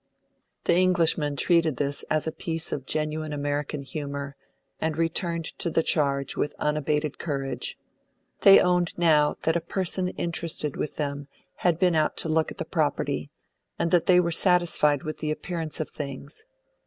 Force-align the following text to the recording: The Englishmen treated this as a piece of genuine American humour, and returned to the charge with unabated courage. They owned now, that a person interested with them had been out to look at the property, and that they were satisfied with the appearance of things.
The 0.63 0.73
Englishmen 0.73 1.35
treated 1.35 1.77
this 1.77 2.01
as 2.09 2.25
a 2.25 2.31
piece 2.31 2.71
of 2.71 2.87
genuine 2.87 3.31
American 3.33 3.83
humour, 3.83 4.35
and 4.79 4.97
returned 4.97 5.45
to 5.59 5.69
the 5.69 5.83
charge 5.83 6.35
with 6.35 6.55
unabated 6.57 7.19
courage. 7.19 7.77
They 8.39 8.59
owned 8.59 8.97
now, 8.97 9.35
that 9.41 9.55
a 9.55 9.61
person 9.61 10.07
interested 10.07 10.75
with 10.75 10.95
them 10.95 11.27
had 11.57 11.77
been 11.77 11.93
out 11.93 12.17
to 12.17 12.29
look 12.29 12.49
at 12.49 12.57
the 12.57 12.65
property, 12.65 13.29
and 13.77 13.91
that 13.91 14.07
they 14.07 14.19
were 14.19 14.31
satisfied 14.31 15.03
with 15.03 15.19
the 15.19 15.29
appearance 15.29 15.79
of 15.79 15.91
things. 15.91 16.45